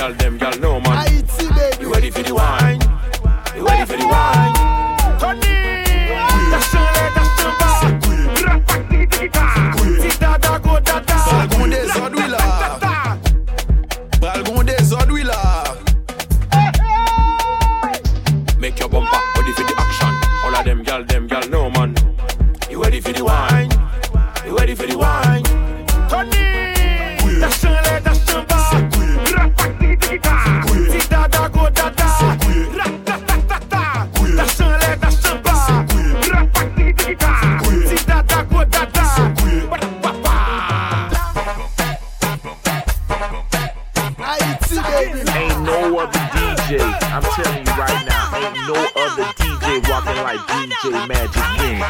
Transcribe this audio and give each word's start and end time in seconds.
gal, 0.00 0.14
them 0.14 0.38
gal, 0.38 0.58
no 0.60 0.69
no 45.90 45.98
other 45.98 46.18
DJ. 46.18 46.80
I'm 47.10 47.22
telling 47.22 47.66
you 47.66 47.72
right 47.72 48.06
now, 48.06 48.36
ain't 48.36 48.54
no 48.68 48.74
other 49.02 49.24
DJ 49.34 49.90
walking 49.90 50.22
like 50.22 50.38
DJ 50.46 51.08
Magic 51.08 51.42
Man. 51.58 51.82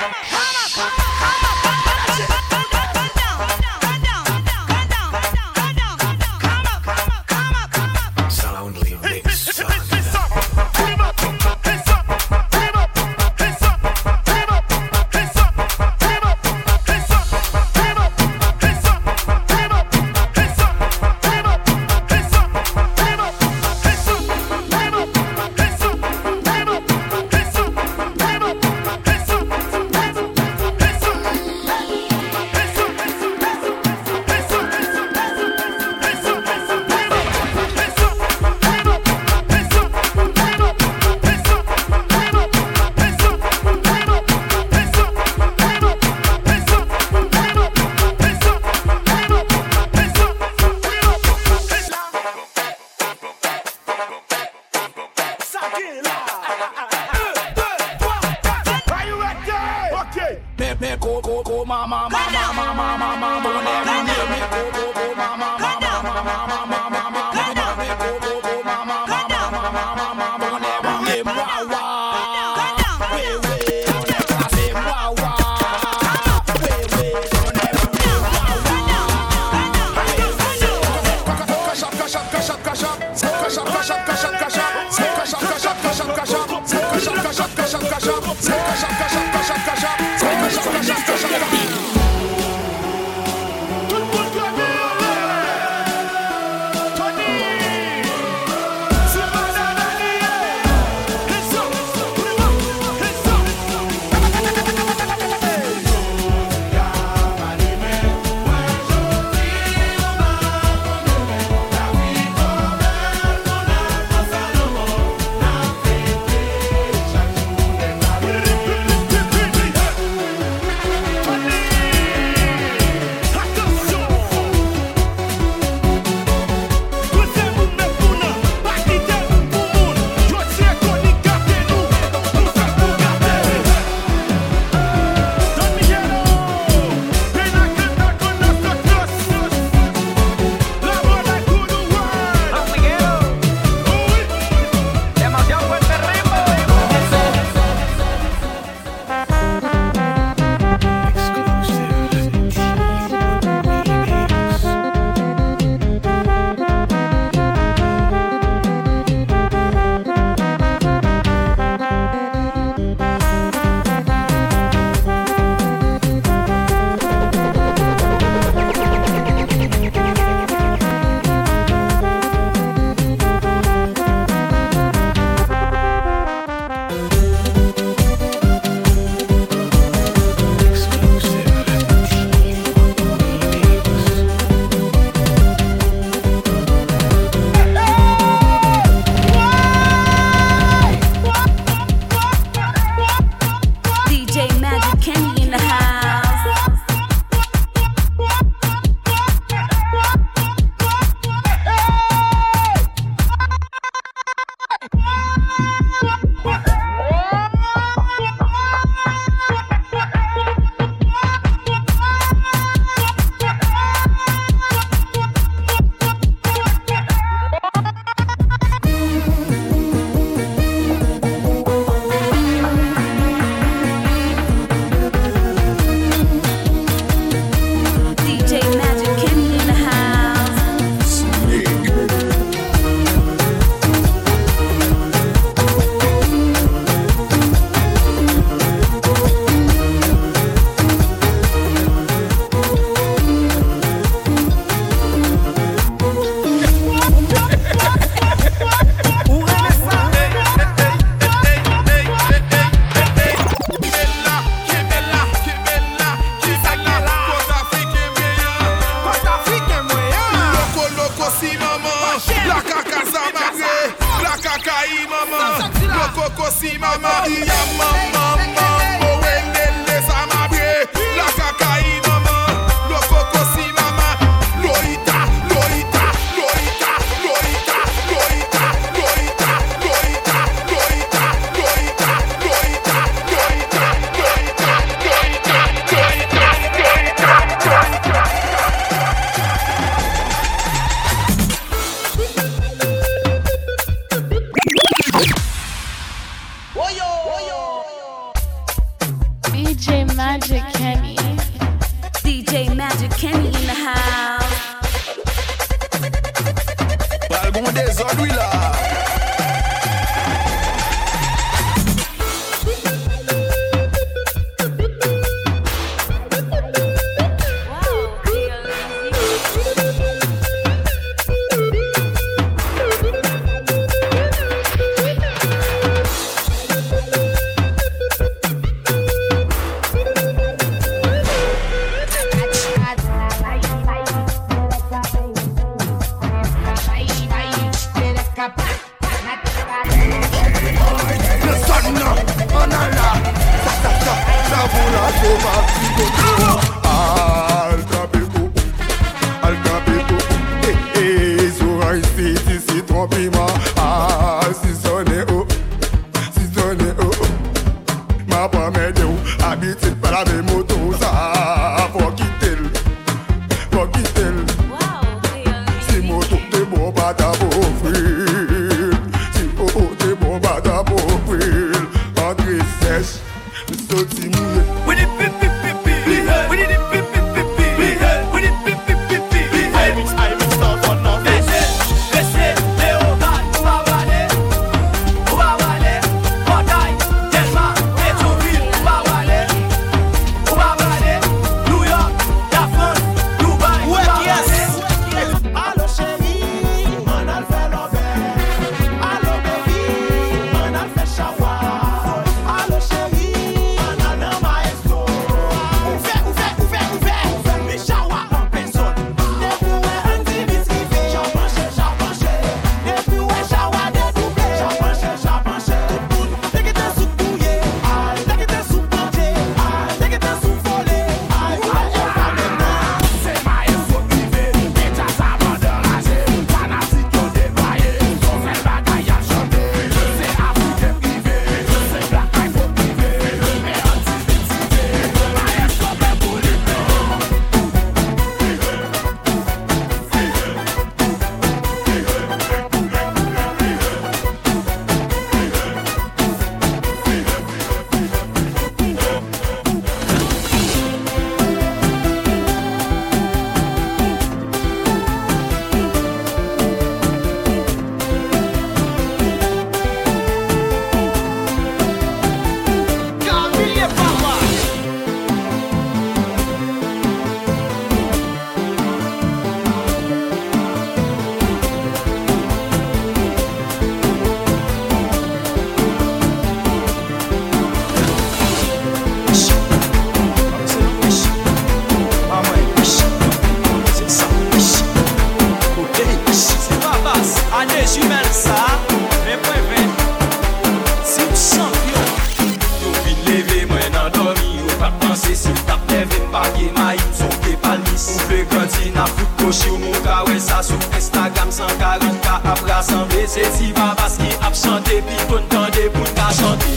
ap 502.51 502.61
rassemble 502.67 503.27
Se 503.27 503.47
ti 503.57 503.73
babas 503.73 504.19
ki 504.19 504.31
ap 504.43 504.55
chante 504.55 505.01
Pi 505.07 505.17
kontan 505.31 505.71
de 505.77 505.89
pou 505.95 506.15
ta 506.19 506.31
chante 506.35 506.71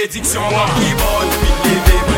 malédiction. 0.00 0.40
Moi, 0.50 0.66
qui 0.78 2.09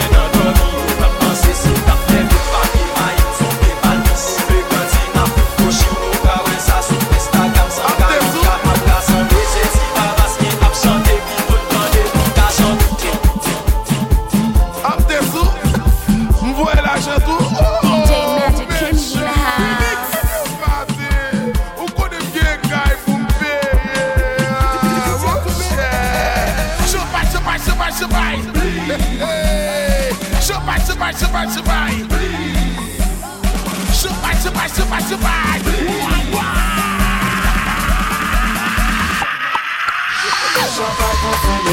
fácil 34.92 35.18
vai. 35.18 35.60
Uai, 35.60 36.22
uai. 36.34 36.52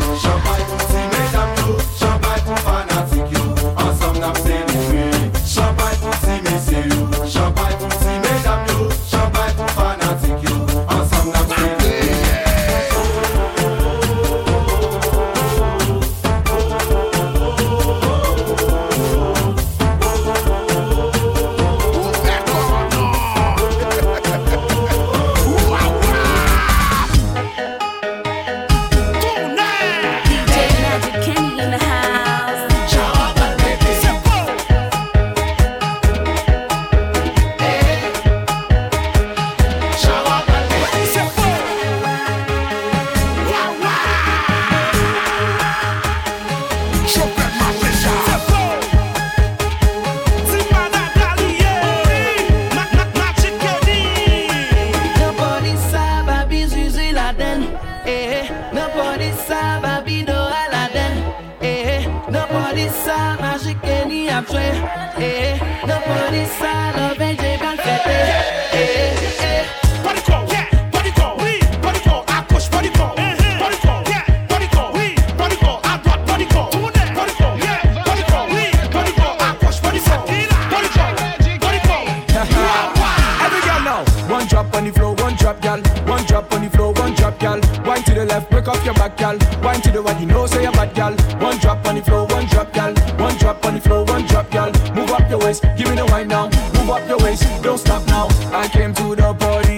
Move 95.10 95.22
up 95.22 95.28
your 95.28 95.40
waist, 95.40 95.62
give 95.76 95.88
me 95.88 95.96
the 95.96 96.06
wine 96.06 96.28
now. 96.28 96.44
Move 96.74 96.90
up 96.90 97.08
your 97.08 97.18
waist, 97.18 97.42
don't 97.64 97.78
stop 97.78 98.06
now. 98.06 98.28
I 98.56 98.68
came 98.68 98.94
to 98.94 99.16
the 99.16 99.34
party 99.34 99.69